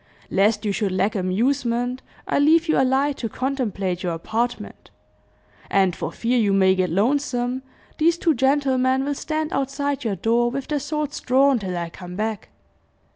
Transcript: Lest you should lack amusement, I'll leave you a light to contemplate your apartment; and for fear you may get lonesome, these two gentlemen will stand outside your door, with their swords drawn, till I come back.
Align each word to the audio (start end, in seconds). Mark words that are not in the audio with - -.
Lest 0.31 0.65
you 0.65 0.71
should 0.71 0.91
lack 0.91 1.13
amusement, 1.13 2.01
I'll 2.27 2.41
leave 2.41 2.67
you 2.67 2.81
a 2.81 2.81
light 2.81 3.17
to 3.17 3.29
contemplate 3.29 4.01
your 4.01 4.13
apartment; 4.13 4.89
and 5.69 5.95
for 5.95 6.11
fear 6.11 6.39
you 6.39 6.53
may 6.53 6.73
get 6.73 6.89
lonesome, 6.89 7.61
these 7.99 8.17
two 8.17 8.33
gentlemen 8.33 9.05
will 9.05 9.13
stand 9.13 9.53
outside 9.53 10.03
your 10.03 10.15
door, 10.15 10.49
with 10.49 10.69
their 10.69 10.79
swords 10.79 11.19
drawn, 11.19 11.59
till 11.59 11.77
I 11.77 11.91
come 11.91 12.15
back. 12.15 12.49